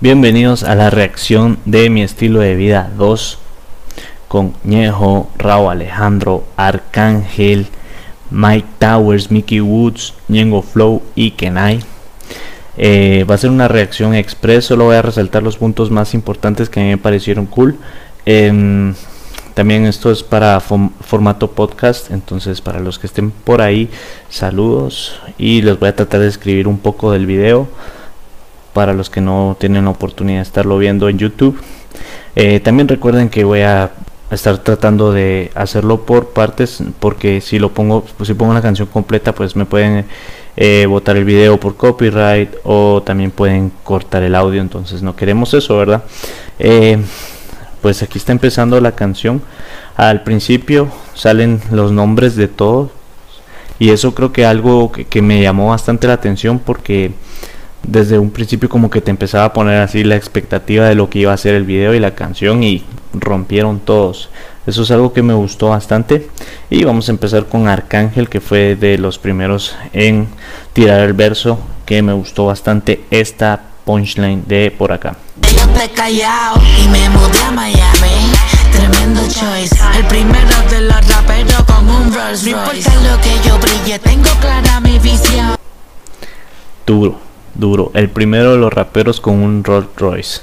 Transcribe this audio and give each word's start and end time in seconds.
Bienvenidos 0.00 0.62
a 0.62 0.74
la 0.74 0.88
reacción 0.88 1.58
de 1.66 1.90
mi 1.90 2.02
estilo 2.02 2.40
de 2.40 2.54
vida 2.54 2.90
2 2.96 3.38
con 4.28 4.54
Ñejo, 4.64 5.28
Raúl 5.36 5.70
Alejandro, 5.70 6.44
Arcángel, 6.56 7.66
Mike 8.30 8.68
Towers, 8.78 9.30
Mickey 9.30 9.60
Woods, 9.60 10.14
Ñengo 10.28 10.62
Flow 10.62 11.02
y 11.14 11.32
Kenai. 11.32 11.80
Eh, 12.78 13.26
va 13.28 13.34
a 13.34 13.38
ser 13.38 13.50
una 13.50 13.68
reacción 13.68 14.14
express, 14.14 14.64
solo 14.64 14.84
voy 14.84 14.96
a 14.96 15.02
resaltar 15.02 15.42
los 15.42 15.58
puntos 15.58 15.90
más 15.90 16.14
importantes 16.14 16.70
que 16.70 16.80
a 16.80 16.84
mí 16.84 16.88
me 16.88 16.96
parecieron 16.98 17.44
cool. 17.44 17.76
Em, 18.24 18.94
también 19.58 19.86
esto 19.86 20.12
es 20.12 20.22
para 20.22 20.60
formato 20.60 21.50
podcast, 21.50 22.12
entonces 22.12 22.60
para 22.60 22.78
los 22.78 23.00
que 23.00 23.08
estén 23.08 23.32
por 23.32 23.60
ahí, 23.60 23.90
saludos 24.28 25.20
y 25.36 25.62
les 25.62 25.76
voy 25.80 25.88
a 25.88 25.96
tratar 25.96 26.20
de 26.20 26.28
escribir 26.28 26.68
un 26.68 26.78
poco 26.78 27.10
del 27.10 27.26
video 27.26 27.66
para 28.72 28.92
los 28.92 29.10
que 29.10 29.20
no 29.20 29.56
tienen 29.58 29.86
la 29.86 29.90
oportunidad 29.90 30.38
de 30.38 30.42
estarlo 30.42 30.78
viendo 30.78 31.08
en 31.08 31.18
YouTube. 31.18 31.60
Eh, 32.36 32.60
también 32.60 32.86
recuerden 32.86 33.30
que 33.30 33.42
voy 33.42 33.62
a 33.62 33.90
estar 34.30 34.58
tratando 34.58 35.10
de 35.10 35.50
hacerlo 35.56 36.06
por 36.06 36.28
partes 36.28 36.80
porque 37.00 37.40
si 37.40 37.58
lo 37.58 37.70
pongo, 37.70 38.04
pues 38.16 38.28
si 38.28 38.34
pongo 38.34 38.54
la 38.54 38.62
canción 38.62 38.86
completa, 38.86 39.34
pues 39.34 39.56
me 39.56 39.64
pueden 39.64 40.04
eh, 40.56 40.86
botar 40.88 41.16
el 41.16 41.24
video 41.24 41.58
por 41.58 41.74
copyright 41.74 42.50
o 42.62 43.02
también 43.04 43.32
pueden 43.32 43.72
cortar 43.82 44.22
el 44.22 44.36
audio, 44.36 44.60
entonces 44.60 45.02
no 45.02 45.16
queremos 45.16 45.52
eso, 45.52 45.76
¿verdad? 45.78 46.04
Eh, 46.60 46.98
pues 47.80 48.02
aquí 48.02 48.18
está 48.18 48.32
empezando 48.32 48.80
la 48.80 48.92
canción. 48.92 49.42
Al 49.96 50.22
principio 50.22 50.88
salen 51.14 51.60
los 51.70 51.92
nombres 51.92 52.36
de 52.36 52.48
todos 52.48 52.90
y 53.78 53.90
eso 53.90 54.14
creo 54.14 54.32
que 54.32 54.44
algo 54.44 54.90
que, 54.92 55.22
me 55.22 55.40
llamó 55.40 55.68
bastante 55.68 56.06
la 56.06 56.14
atención 56.14 56.58
porque 56.58 57.12
desde 57.82 58.18
un 58.18 58.30
principio 58.30 58.68
como 58.68 58.90
que 58.90 59.00
te 59.00 59.10
empezaba 59.10 59.44
a 59.44 59.52
poner 59.52 59.80
así 59.80 60.02
la 60.02 60.16
expectativa 60.16 60.86
de 60.86 60.94
lo 60.94 61.08
que 61.08 61.20
iba 61.20 61.32
a 61.32 61.36
ser 61.36 61.54
el 61.54 61.64
video 61.64 61.94
y 61.94 62.00
la 62.00 62.14
canción 62.14 62.62
y 62.62 62.84
rompieron 63.12 63.78
todos. 63.80 64.30
Eso 64.66 64.82
es 64.82 64.90
algo 64.90 65.12
que 65.12 65.22
me 65.22 65.32
gustó 65.32 65.68
bastante. 65.70 66.28
Y 66.68 66.84
vamos 66.84 67.08
a 67.08 67.12
empezar 67.12 67.46
con 67.46 67.68
Arcángel, 67.68 68.28
que 68.28 68.40
fue 68.40 68.76
de 68.76 68.98
los 68.98 69.18
primeros 69.18 69.74
en 69.94 70.28
tirar 70.74 71.00
el 71.00 71.14
verso, 71.14 71.58
que 71.86 72.02
me 72.02 72.12
gustó 72.12 72.44
bastante 72.46 73.00
esta 73.10 73.67
punchline 73.88 74.44
de 74.46 74.70
por 74.70 74.92
acá. 74.92 75.16
Yo 75.40 75.66
te 75.70 75.88
callado 75.88 76.60
y 76.78 76.88
me 76.88 77.08
mudé 77.08 77.42
a 77.42 77.50
Miami. 77.52 78.34
Tremendo 78.70 79.22
choice. 79.22 79.74
El 79.96 80.04
primero 80.04 80.56
de 80.68 80.82
los 80.82 81.08
raperos 81.08 81.64
con 81.64 81.88
un 81.88 82.12
Rolls 82.12 82.44
Royce. 82.44 82.50
No 82.50 82.58
importa 82.58 82.94
lo 83.10 83.20
que 83.22 83.48
yo 83.48 83.58
brille, 83.58 83.98
tengo 83.98 84.28
clara 84.42 84.78
mi 84.80 84.98
visión. 84.98 85.56
Duro, 86.86 87.18
duro. 87.54 87.90
El 87.94 88.10
primero 88.10 88.52
de 88.52 88.58
los 88.58 88.70
raperos 88.70 89.22
con 89.22 89.36
un 89.36 89.64
Rolls 89.64 89.88
Royce. 89.96 90.42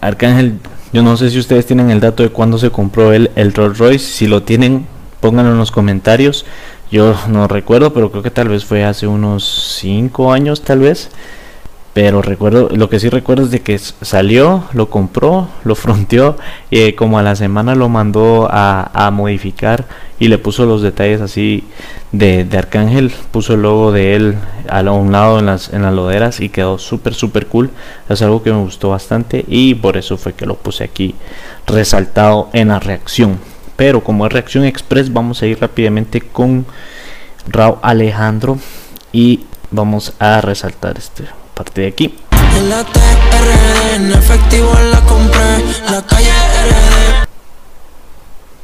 Arcángel, 0.00 0.60
yo 0.92 1.02
no 1.02 1.16
sé 1.16 1.28
si 1.28 1.40
ustedes 1.40 1.66
tienen 1.66 1.90
el 1.90 1.98
dato 1.98 2.22
de 2.22 2.28
cuándo 2.28 2.58
se 2.58 2.70
compró 2.70 3.12
él 3.12 3.32
el 3.34 3.52
Rolls 3.52 3.78
Royce. 3.78 4.06
Si 4.06 4.28
lo 4.28 4.44
tienen, 4.44 4.86
pónganlo 5.18 5.50
en 5.50 5.58
los 5.58 5.72
comentarios. 5.72 6.46
Yo 6.92 7.16
no 7.26 7.48
recuerdo, 7.48 7.92
pero 7.92 8.12
creo 8.12 8.22
que 8.22 8.30
tal 8.30 8.48
vez 8.48 8.64
fue 8.64 8.84
hace 8.84 9.08
unos 9.08 9.74
5 9.80 10.32
años, 10.32 10.62
tal 10.62 10.78
vez. 10.78 11.10
Pero 11.98 12.22
recuerdo, 12.22 12.68
lo 12.70 12.88
que 12.88 13.00
sí 13.00 13.08
recuerdo 13.08 13.42
es 13.42 13.50
de 13.50 13.58
que 13.58 13.76
salió, 13.76 14.62
lo 14.72 14.88
compró, 14.88 15.48
lo 15.64 15.74
fronteó 15.74 16.36
y 16.70 16.78
eh, 16.78 16.94
como 16.94 17.18
a 17.18 17.24
la 17.24 17.34
semana 17.34 17.74
lo 17.74 17.88
mandó 17.88 18.46
a, 18.48 18.88
a 18.94 19.10
modificar 19.10 19.84
y 20.20 20.28
le 20.28 20.38
puso 20.38 20.64
los 20.64 20.80
detalles 20.80 21.20
así 21.20 21.64
de, 22.12 22.44
de 22.44 22.56
Arcángel, 22.56 23.12
puso 23.32 23.54
el 23.54 23.62
logo 23.62 23.90
de 23.90 24.14
él 24.14 24.36
a 24.68 24.80
un 24.92 25.10
lado 25.10 25.40
en 25.40 25.46
las, 25.46 25.72
en 25.72 25.82
las 25.82 25.92
loderas 25.92 26.38
y 26.38 26.50
quedó 26.50 26.78
súper 26.78 27.14
súper 27.14 27.48
cool. 27.48 27.70
Es 28.08 28.22
algo 28.22 28.44
que 28.44 28.52
me 28.52 28.60
gustó 28.60 28.90
bastante 28.90 29.44
y 29.48 29.74
por 29.74 29.96
eso 29.96 30.16
fue 30.16 30.34
que 30.34 30.46
lo 30.46 30.54
puse 30.54 30.84
aquí 30.84 31.16
resaltado 31.66 32.48
en 32.52 32.68
la 32.68 32.78
reacción. 32.78 33.40
Pero 33.74 34.04
como 34.04 34.24
es 34.24 34.32
reacción 34.32 34.64
express 34.64 35.12
vamos 35.12 35.42
a 35.42 35.46
ir 35.46 35.60
rápidamente 35.60 36.20
con 36.20 36.64
Raúl 37.48 37.78
Alejandro 37.82 38.56
y 39.10 39.40
vamos 39.72 40.12
a 40.20 40.40
resaltar 40.40 40.96
esta 40.96 41.24
parte 41.58 41.80
de 41.80 41.86
aquí. 41.88 42.14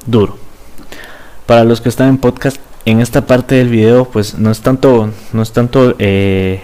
Duro. 0.06 0.38
Para 1.44 1.65
los 1.65 1.81
que 1.81 1.88
están 1.88 2.09
en 2.09 2.19
podcast, 2.19 2.59
en 2.84 3.00
esta 3.00 3.27
parte 3.27 3.56
del 3.56 3.69
video, 3.69 4.05
pues 4.05 4.38
no 4.38 4.53
es 4.53 4.60
tanto, 4.60 5.10
no 5.32 5.43
es 5.43 5.53
tanto 5.53 5.97
eh, 5.99 6.62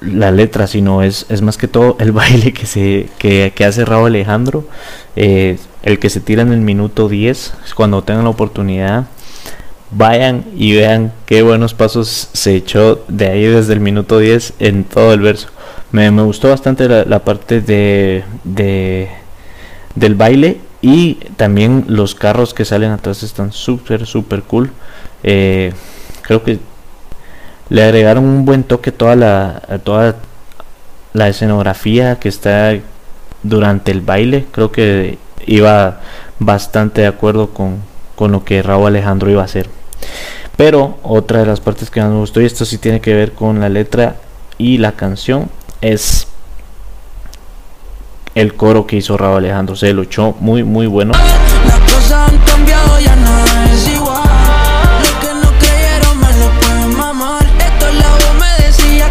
la 0.00 0.30
letra, 0.30 0.66
sino 0.66 1.02
es, 1.02 1.26
es 1.28 1.42
más 1.42 1.58
que 1.58 1.68
todo 1.68 1.96
el 2.00 2.12
baile 2.20 2.54
que 2.54 2.64
se 2.64 3.10
que, 3.18 3.52
que 3.54 3.64
hace 3.66 3.84
Raúl 3.84 4.06
Alejandro, 4.06 4.66
eh, 5.14 5.58
el 5.82 5.98
que 5.98 6.08
se 6.08 6.20
tira 6.20 6.40
en 6.40 6.52
el 6.54 6.60
minuto 6.60 7.10
10, 7.10 7.52
cuando 7.74 8.02
tengan 8.02 8.24
la 8.24 8.30
oportunidad. 8.30 9.08
Vayan 9.90 10.44
y 10.54 10.74
vean 10.74 11.12
qué 11.24 11.40
buenos 11.40 11.72
pasos 11.72 12.28
se 12.34 12.54
echó 12.54 13.04
de 13.08 13.28
ahí 13.28 13.44
desde 13.44 13.72
el 13.72 13.80
minuto 13.80 14.18
10 14.18 14.54
en 14.58 14.84
todo 14.84 15.14
el 15.14 15.20
verso. 15.20 15.48
Me, 15.92 16.10
me 16.10 16.22
gustó 16.22 16.50
bastante 16.50 16.88
la, 16.88 17.18
parte 17.20 17.62
de, 17.62 18.22
de, 18.44 19.08
del 19.94 20.14
baile 20.14 20.60
y 20.82 21.14
también 21.36 21.86
los 21.88 22.14
carros 22.14 22.52
que 22.52 22.66
salen 22.66 22.90
atrás 22.90 23.22
están 23.22 23.50
súper 23.52 24.04
súper 24.04 24.42
cool. 24.42 24.70
Eh, 25.22 25.72
creo 26.20 26.44
que 26.44 26.58
le 27.70 27.82
agregaron 27.82 28.24
un 28.24 28.44
buen 28.44 28.64
toque 28.64 28.92
toda 28.92 29.16
la 29.16 29.62
a 29.68 29.78
toda 29.78 30.16
la 31.14 31.28
escenografía 31.28 32.18
que 32.18 32.28
está 32.28 32.76
durante 33.42 33.90
el 33.90 34.02
baile. 34.02 34.44
Creo 34.52 34.70
que 34.70 35.18
iba 35.46 36.00
bastante 36.38 37.00
de 37.00 37.06
acuerdo 37.06 37.54
con, 37.54 37.78
con 38.16 38.32
lo 38.32 38.44
que 38.44 38.62
Raúl 38.62 38.88
Alejandro 38.88 39.30
iba 39.30 39.40
a 39.40 39.46
hacer 39.46 39.77
pero 40.56 40.98
otra 41.02 41.40
de 41.40 41.46
las 41.46 41.60
partes 41.60 41.90
que 41.90 42.00
más 42.00 42.10
me 42.10 42.18
gustó 42.18 42.40
y 42.40 42.46
esto 42.46 42.64
sí 42.64 42.78
tiene 42.78 43.00
que 43.00 43.14
ver 43.14 43.32
con 43.32 43.60
la 43.60 43.68
letra 43.68 44.16
y 44.58 44.78
la 44.78 44.92
canción 44.92 45.50
es 45.80 46.26
el 48.34 48.54
coro 48.54 48.86
que 48.86 48.96
hizo 48.96 49.16
Raúl 49.16 49.38
Alejandro 49.38 49.76
se 49.76 49.92
lo 49.92 50.02
echó 50.02 50.34
muy 50.40 50.64
muy 50.64 50.86
bueno 50.86 51.12
Las 51.66 51.92
cosas 51.92 52.30
han 52.30 52.38
cambiado, 52.38 53.00
ya 53.00 53.16
nada 53.16 53.72
es 53.72 53.88
igual. 53.88 54.22
Los 55.00 55.10
que 55.10 55.34
no 55.34 55.50
creyeron 55.58 56.20
me 56.20 56.38
lo 56.38 56.60
pueden 56.60 56.96
mamar. 56.96 57.44
Esto 57.44 57.86
la 57.92 58.10
voz 58.10 58.34
me 58.40 58.64
decía. 58.64 59.06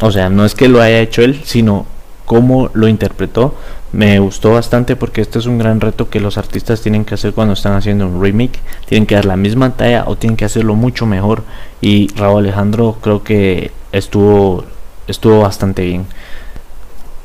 O 0.00 0.10
sea, 0.10 0.28
no 0.28 0.44
es 0.44 0.54
que 0.54 0.68
lo 0.68 0.80
haya 0.80 1.00
hecho 1.00 1.22
él, 1.22 1.40
sino 1.44 1.86
cómo 2.30 2.70
lo 2.74 2.86
interpretó. 2.86 3.56
Me 3.90 4.20
gustó 4.20 4.52
bastante 4.52 4.94
porque 4.94 5.20
este 5.20 5.40
es 5.40 5.46
un 5.46 5.58
gran 5.58 5.80
reto 5.80 6.10
que 6.10 6.20
los 6.20 6.38
artistas 6.38 6.80
tienen 6.80 7.04
que 7.04 7.14
hacer 7.14 7.32
cuando 7.32 7.54
están 7.54 7.72
haciendo 7.72 8.06
un 8.06 8.22
remake. 8.22 8.60
Tienen 8.86 9.04
que 9.04 9.16
dar 9.16 9.24
la 9.24 9.36
misma 9.36 9.70
talla 9.70 10.04
o 10.06 10.14
tienen 10.14 10.36
que 10.36 10.44
hacerlo 10.44 10.76
mucho 10.76 11.06
mejor. 11.06 11.42
Y 11.80 12.06
Raúl 12.14 12.44
Alejandro 12.44 12.98
creo 13.00 13.24
que 13.24 13.72
estuvo, 13.90 14.64
estuvo 15.08 15.40
bastante 15.40 15.82
bien. 15.82 16.06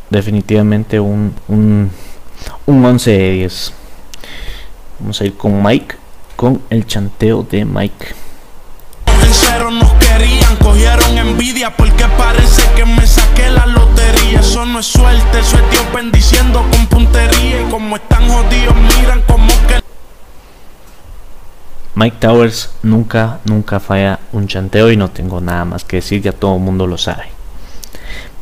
Definitivamente 0.10 1.00
un, 1.00 1.36
un, 1.50 1.92
un 2.66 2.86
11 2.86 3.12
de 3.12 3.30
10. 3.30 3.74
Vamos 5.02 5.22
a 5.22 5.26
ir 5.26 5.38
con 5.38 5.62
Mike, 5.62 5.98
con 6.36 6.64
el 6.72 6.88
chanteo 6.88 7.44
de 7.44 7.64
Mike. 7.64 8.08
Cogieron 10.66 11.16
envidia 11.16 11.70
porque 11.70 12.06
parece 12.18 12.64
que 12.76 12.86
me 12.86 13.06
saqué 13.06 13.50
la 13.52 13.68
lotería. 13.68 14.40
Eso 14.40 14.66
no 14.66 14.80
es 14.80 14.88
suerte, 14.88 15.40
eso 15.40 15.58
es 15.58 15.72
Dios 15.72 15.86
bendiciendo 15.94 16.66
con 16.72 16.88
puntería. 16.88 17.62
Y 17.62 17.70
como 17.70 17.98
están 17.98 18.28
jodidos, 18.28 18.76
miran 18.98 19.22
como 19.28 19.48
que. 19.68 19.80
Mike 21.94 22.18
Towers 22.20 22.72
nunca, 22.82 23.42
nunca 23.46 23.80
falla 23.80 24.20
un 24.34 24.48
chanteo 24.48 24.92
y 24.92 24.98
no 24.98 25.10
tengo 25.12 25.40
nada 25.40 25.66
más 25.66 25.86
que 25.86 25.98
decir, 25.98 26.24
ya 26.24 26.32
todo 26.32 26.56
el 26.56 26.62
mundo 26.62 26.88
lo 26.88 26.98
sabe. 26.98 27.26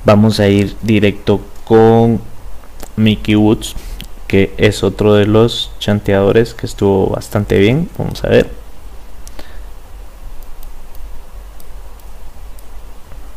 Vamos 0.05 0.39
a 0.39 0.47
ir 0.47 0.77
directo 0.81 1.41
con 1.65 2.21
Mickey 2.95 3.35
Woods, 3.35 3.75
que 4.27 4.53
es 4.57 4.81
otro 4.83 5.13
de 5.15 5.25
los 5.25 5.71
chanteadores 5.79 6.53
que 6.53 6.67
estuvo 6.67 7.07
bastante 7.07 7.59
bien. 7.59 7.89
Vamos 7.97 8.23
a 8.23 8.29
ver. 8.29 8.62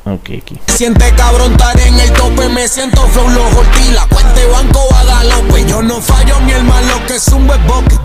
Ok, 0.08 0.30
aquí. 0.40 0.56
Siente 0.68 1.12
cabrón 1.16 1.50
estar 1.52 1.78
en 1.80 1.98
el 1.98 2.12
tope, 2.12 2.48
me 2.48 2.68
siento 2.68 3.00
flow 3.08 3.28
los 3.28 3.92
la 3.92 4.06
cuente 4.06 4.46
banco 4.46 4.86
a 4.94 5.04
galope. 5.04 5.64
Yo 5.68 5.82
no 5.82 6.00
fallo 6.00 6.36
ni 6.46 6.52
el 6.52 6.62
malo 6.62 6.94
que 7.08 7.16
es 7.16 7.26
un 7.28 7.44
boque. 7.46 7.96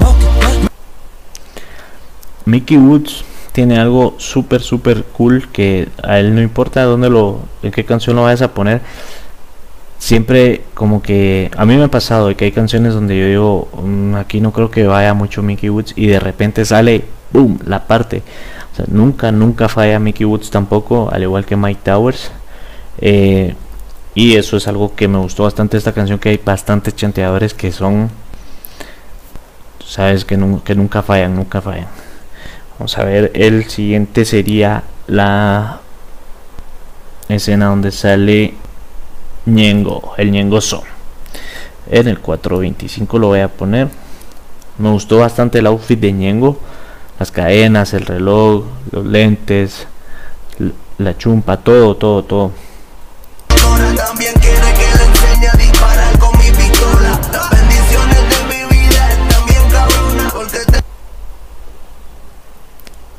Mickey 2.45 2.77
Woods 2.77 3.24
tiene 3.51 3.77
algo 3.77 4.15
súper 4.18 4.62
súper 4.62 5.03
cool 5.03 5.50
que 5.51 5.89
a 6.01 6.18
él 6.19 6.33
no 6.33 6.42
importa 6.42 6.83
dónde 6.86 7.09
lo 7.09 7.42
en 7.62 7.71
qué 7.71 7.86
canción 7.86 8.15
lo 8.15 8.24
vayas 8.24 8.42
a 8.42 8.53
poner 8.53 8.81
siempre 10.00 10.63
como 10.74 11.01
que 11.03 11.51
a 11.56 11.65
mí 11.65 11.75
me 11.75 11.83
ha 11.83 11.88
pasado 11.88 12.30
de 12.30 12.36
que 12.36 12.45
hay 12.45 12.51
canciones 12.51 12.94
donde 12.94 13.19
yo 13.19 13.27
digo 13.27 13.69
"Mm, 13.83 14.15
aquí 14.15 14.42
no 14.42 14.51
creo 14.51 14.71
que 14.71 14.88
vaya 14.88 15.13
mucho 15.13 15.44
Mickey 15.44 15.69
Woods 15.69 15.94
y 15.95 16.07
de 16.07 16.19
repente 16.19 16.65
sale 16.65 17.06
boom 17.31 17.59
la 17.65 17.86
parte 17.86 18.24
nunca 18.88 19.32
nunca 19.32 19.70
falla 19.70 20.00
Mickey 20.00 20.26
Woods 20.26 20.50
tampoco 20.50 21.10
al 21.12 21.24
igual 21.24 21.46
que 21.46 21.56
Mike 21.56 21.82
Towers 21.84 22.32
Eh, 23.00 23.56
y 24.14 24.36
eso 24.36 24.58
es 24.58 24.68
algo 24.68 24.94
que 24.96 25.08
me 25.08 25.18
gustó 25.18 25.44
bastante 25.44 25.78
esta 25.78 25.94
canción 25.94 26.20
que 26.20 26.30
hay 26.30 26.40
bastantes 26.44 26.96
chanteadores 26.96 27.54
que 27.54 27.72
son 27.72 28.10
sabes 29.86 30.26
que, 30.26 30.38
que 30.66 30.76
nunca 30.76 31.02
fallan 31.02 31.36
nunca 31.36 31.62
fallan 31.62 31.88
vamos 32.78 32.98
a 32.98 33.04
ver 33.06 33.32
el 33.34 33.70
siguiente 33.70 34.26
sería 34.26 34.84
la 35.08 35.80
escena 37.36 37.68
donde 37.68 37.92
sale 37.92 38.54
Ñengo, 39.46 40.14
el 40.18 40.32
Ñengoso. 40.32 40.84
En 41.90 42.08
el 42.08 42.20
425 42.20 43.20
lo 43.20 43.28
voy 43.28 43.40
a 43.40 43.48
poner. 43.48 43.90
Me 44.78 44.90
gustó 44.92 45.18
bastante 45.18 45.60
el 45.60 45.68
outfit 45.68 46.00
de 46.00 46.12
Ñengo. 46.12 46.60
Las 47.22 47.30
cadenas, 47.30 47.94
el 47.94 48.08
reloj, 48.08 48.64
los 48.90 49.06
lentes, 49.06 49.86
la 50.98 51.16
chumpa, 51.16 51.58
todo, 51.58 51.96
todo, 51.96 52.24
todo. 52.24 52.52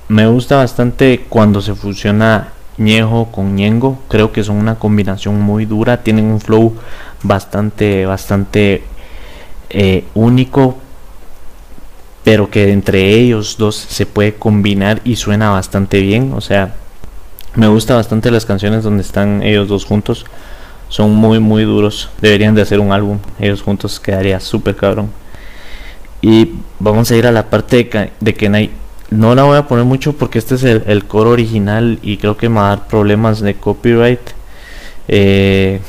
Me 0.09 0.27
gusta 0.27 0.57
bastante 0.57 1.27
cuando 1.29 1.61
se 1.61 1.77
fusiona 1.77 2.55
Ñejo 2.79 3.31
con 3.31 3.55
Ñengo. 3.55 4.01
Creo 4.09 4.33
que 4.33 4.43
son 4.43 4.57
una 4.57 4.81
combinación 4.81 5.41
muy 5.41 5.65
dura. 5.65 6.03
Tienen 6.03 6.25
un 6.25 6.41
flow 6.41 6.75
bastante, 7.23 8.05
bastante 8.05 8.83
eh, 9.71 10.03
único. 10.15 10.82
Pero 12.25 12.51
que 12.51 12.73
entre 12.73 13.11
ellos 13.15 13.57
dos 13.59 13.75
se 13.75 14.07
puede 14.07 14.35
combinar 14.35 15.01
y 15.05 15.17
suena 15.17 15.51
bastante 15.51 16.01
bien. 16.01 16.33
O 16.35 16.41
sea, 16.41 16.75
me 17.55 17.69
gusta 17.69 17.97
bastante 17.97 18.31
las 18.31 18.47
canciones 18.47 18.85
donde 18.85 19.03
están 19.03 19.43
ellos 19.43 19.69
dos 19.69 19.85
juntos. 19.85 20.25
Son 20.89 21.11
muy, 21.15 21.41
muy 21.41 21.65
duros. 21.65 22.11
Deberían 22.21 22.55
de 22.55 22.63
hacer 22.63 22.81
un 22.81 22.93
álbum. 22.93 23.19
Ellos 23.41 23.63
juntos 23.63 23.99
quedaría 23.99 24.39
súper 24.41 24.77
cabrón. 24.77 25.11
Y 26.21 26.53
vamos 26.79 27.11
a 27.11 27.17
ir 27.17 27.27
a 27.27 27.33
la 27.33 27.51
parte 27.51 27.85
de, 27.85 28.11
de 28.21 28.35
Kenai. 28.35 28.71
No 29.11 29.35
la 29.35 29.43
voy 29.43 29.57
a 29.57 29.67
poner 29.67 29.85
mucho 29.85 30.15
porque 30.15 30.39
este 30.39 30.55
es 30.55 30.63
el, 30.63 30.85
el 30.87 31.05
coro 31.05 31.31
original 31.31 31.99
y 32.03 32.17
creo 32.17 32.37
que 32.37 32.49
me 32.49 32.57
va 32.57 32.67
a 32.67 32.77
dar 32.77 32.87
problemas 32.87 33.41
de 33.41 33.55
copyright. 33.55 34.21
Eh, 35.09 35.81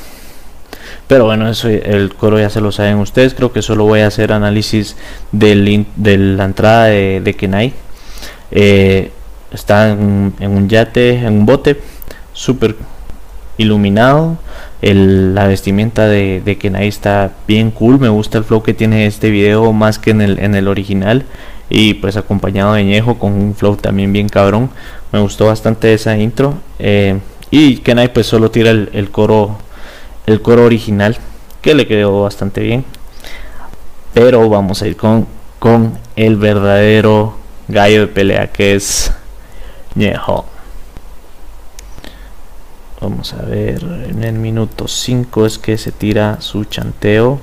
pero 1.06 1.26
bueno, 1.26 1.48
eso 1.48 1.68
el 1.68 2.14
coro 2.14 2.38
ya 2.38 2.48
se 2.50 2.60
lo 2.60 2.72
saben 2.72 2.96
ustedes. 2.96 3.34
Creo 3.34 3.52
que 3.52 3.62
solo 3.62 3.84
voy 3.84 4.00
a 4.00 4.06
hacer 4.06 4.32
análisis 4.32 4.96
del 5.32 5.86
de 5.96 6.16
la 6.18 6.44
entrada 6.44 6.84
de, 6.86 7.34
Kenai. 7.38 7.74
Eh, 8.50 9.10
está 9.52 9.90
en, 9.90 10.32
un 10.40 10.68
yate, 10.68 11.18
en 11.18 11.34
un 11.34 11.46
bote, 11.46 11.80
súper 12.32 12.76
iluminado. 13.58 14.38
La 14.80 15.46
vestimenta 15.46 16.08
de, 16.08 16.42
de 16.44 16.56
Kenai 16.56 16.88
está 16.88 17.32
bien 17.46 17.70
cool. 17.70 17.98
Me 17.98 18.08
gusta 18.08 18.38
el 18.38 18.44
flow 18.44 18.62
que 18.62 18.74
tiene 18.74 19.06
este 19.06 19.30
video 19.30 19.72
más 19.72 19.98
que 19.98 20.10
en 20.10 20.20
el, 20.22 20.38
en 20.38 20.54
el 20.54 20.68
original. 20.68 21.24
Y 21.68 21.94
pues 21.94 22.16
acompañado 22.16 22.74
de 22.74 22.84
Ñejo 22.84 23.18
con 23.18 23.32
un 23.32 23.54
flow 23.54 23.76
también 23.76 24.12
bien 24.12 24.28
cabrón. 24.28 24.70
Me 25.12 25.20
gustó 25.20 25.46
bastante 25.46 25.92
esa 25.92 26.16
intro. 26.16 26.54
eh, 26.78 27.18
y 27.50 27.76
Kenai 27.76 28.12
pues 28.12 28.26
solo 28.26 28.50
tira 28.50 28.70
el, 28.70 28.90
el 28.94 29.10
coro 29.10 29.58
el 30.26 30.42
coro 30.42 30.64
original 30.64 31.18
que 31.62 31.74
le 31.74 31.86
quedó 31.86 32.22
bastante 32.22 32.60
bien. 32.60 32.84
Pero 34.12 34.48
vamos 34.48 34.82
a 34.82 34.86
ir 34.86 34.96
con, 34.96 35.26
con 35.58 35.98
el 36.16 36.36
verdadero 36.36 37.36
gallo 37.68 38.02
de 38.02 38.06
pelea 38.06 38.52
que 38.52 38.74
es 38.74 39.12
Ñejo. 39.94 40.46
Vamos 43.00 43.34
a 43.34 43.42
ver, 43.42 43.82
en 43.82 44.24
el 44.24 44.34
minuto 44.34 44.88
5 44.88 45.46
es 45.46 45.58
que 45.58 45.76
se 45.76 45.92
tira 45.92 46.40
su 46.40 46.64
chanteo. 46.64 47.38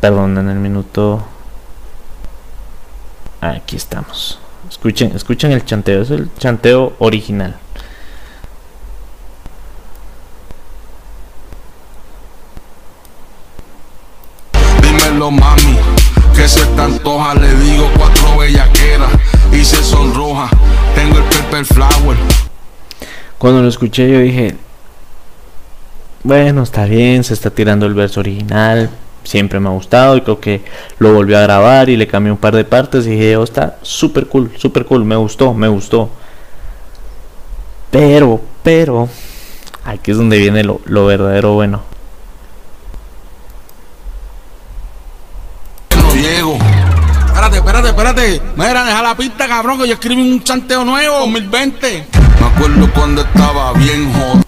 Perdón, 0.00 0.38
en 0.38 0.48
el 0.48 0.58
minuto... 0.58 1.22
Aquí 3.40 3.76
estamos. 3.76 4.38
Escuchen, 4.70 5.12
escuchen 5.14 5.52
el 5.52 5.64
chanteo, 5.64 6.02
es 6.02 6.10
el 6.10 6.30
chanteo 6.38 6.94
original. 6.98 7.56
Mami, 15.30 15.78
que 16.34 16.48
se 16.48 16.66
te 16.66 16.80
antoja, 16.80 17.34
le 17.34 17.54
digo 17.54 17.88
cuatro 17.96 18.38
bellaqueras 18.38 19.12
y 19.52 19.64
se 19.64 19.82
sonroja. 19.82 20.48
Tengo 20.94 21.18
el 21.18 21.24
pepper 21.24 21.64
flower. 21.64 22.16
Cuando 23.38 23.62
lo 23.62 23.68
escuché 23.68 24.10
yo 24.10 24.18
dije, 24.18 24.56
bueno, 26.24 26.62
está 26.62 26.86
bien, 26.86 27.24
se 27.24 27.34
está 27.34 27.50
tirando 27.50 27.86
el 27.86 27.94
verso 27.94 28.20
original, 28.20 28.90
siempre 29.24 29.60
me 29.60 29.68
ha 29.68 29.72
gustado 29.72 30.16
y 30.16 30.22
creo 30.22 30.40
que 30.40 30.64
lo 30.98 31.12
volvió 31.12 31.38
a 31.38 31.42
grabar 31.42 31.88
y 31.88 31.96
le 31.96 32.06
cambió 32.06 32.32
un 32.32 32.38
par 32.38 32.54
de 32.54 32.64
partes 32.64 33.06
y 33.06 33.10
dije, 33.10 33.36
oh, 33.36 33.44
está 33.44 33.78
súper 33.82 34.26
cool, 34.26 34.50
súper 34.56 34.84
cool, 34.86 35.04
me 35.04 35.16
gustó, 35.16 35.54
me 35.54 35.68
gustó. 35.68 36.10
Pero, 37.90 38.40
pero, 38.62 39.08
aquí 39.84 40.10
es 40.10 40.16
donde 40.16 40.38
viene 40.38 40.64
lo, 40.64 40.80
lo 40.86 41.06
verdadero 41.06 41.54
bueno. 41.54 41.91
Espérate. 48.24 48.42
Mira, 48.56 48.84
deja 48.84 49.02
la 49.02 49.16
pista, 49.16 49.46
cabrón, 49.48 49.80
que 49.80 49.88
yo 49.88 49.94
escribí 49.94 50.20
un 50.30 50.42
chanteo 50.42 50.84
nuevo, 50.84 51.18
2020. 51.20 52.06
Me 52.40 52.46
acuerdo 52.46 52.90
cuando 52.92 53.22
estaba 53.22 53.72
bien 53.74 54.12
jodido. 54.12 54.42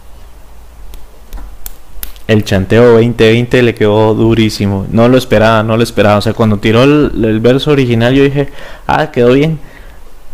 El 2.26 2.43
chanteo 2.44 2.93
2020 2.93 3.62
le 3.62 3.75
quedó 3.75 4.15
durísimo. 4.15 4.87
No 4.91 5.09
lo 5.09 5.19
esperaba, 5.19 5.62
no 5.62 5.76
lo 5.76 5.82
esperaba. 5.82 6.17
O 6.19 6.23
sea, 6.23 6.32
cuando 6.32 6.56
tiró 6.59 6.82
el, 6.85 7.12
el 7.25 7.41
verso 7.41 7.71
original 7.71 8.15
yo 8.15 8.25
dije, 8.25 8.50
ah, 8.87 9.11
quedó 9.11 9.32
bien. 9.32 9.59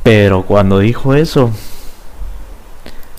Pero 0.05 0.43
cuando 0.45 0.79
dijo 0.79 1.15
eso, 1.15 1.51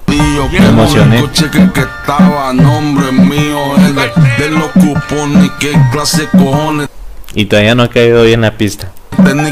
Me 0.07 0.57
emocioné. 0.57 1.23
cheque 1.31 1.69
que 1.73 1.81
estaba 1.81 2.49
a 2.49 2.53
nombre 2.53 3.11
mío. 3.11 3.75
el 3.77 3.93
De, 3.95 4.49
los 4.49 4.69
cupones, 4.71 5.51
qué 5.59 5.73
clase 5.91 6.21
de 6.23 6.27
cojones. 6.29 6.89
y 7.35 7.45
todavía 7.45 7.75
no 7.75 7.83
ha 7.83 7.89
caído 7.89 8.23
bien 8.23 8.41
la 8.41 8.57
pista. 8.57 8.91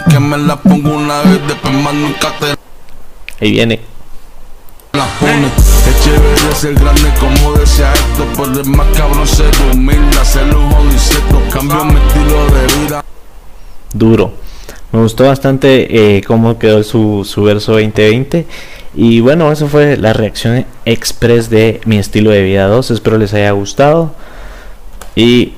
Que 0.10 0.20
me 0.20 0.38
la 0.38 0.56
pongo 0.56 0.96
una 0.96 1.22
vez, 1.22 1.40
después 1.48 1.74
más 1.74 1.94
nunca 1.94 2.32
te 2.40 2.56
Ahí 3.44 3.52
viene. 3.52 3.80
la 4.94 5.06
pone. 5.20 5.48
Es 5.48 6.04
chévere 6.04 6.56
ser 6.56 6.74
grande 6.76 7.10
como 7.20 7.54
desea 7.54 7.94
esto, 7.94 8.26
pero 8.36 8.62
es 8.62 8.68
más 8.68 8.88
cabrón 8.98 9.28
ser 9.28 9.52
humilde, 9.74 10.18
hacer 10.20 10.56
un 10.56 10.72
jodicito. 10.72 11.42
Cambio 11.52 11.86
mi 11.86 11.96
estilo 11.96 12.46
de 12.46 12.84
vida. 12.84 13.06
duro. 13.94 14.34
Me 14.92 15.02
gustó 15.02 15.26
bastante 15.26 16.18
eh, 16.18 16.24
cómo 16.24 16.58
quedó 16.58 16.82
su, 16.84 17.24
su 17.30 17.44
verso 17.44 17.74
2020. 17.74 18.48
Y 18.96 19.20
bueno, 19.20 19.52
eso 19.52 19.68
fue 19.68 19.98
la 19.98 20.14
reacción 20.14 20.66
express 20.86 21.50
de 21.50 21.80
mi 21.86 21.98
estilo 22.00 22.32
de 22.32 22.42
vida 22.42 22.68
2. 22.68 22.92
Espero 22.92 23.18
les 23.18 23.34
haya 23.34 23.52
gustado. 23.52 24.14
Y 25.16 25.54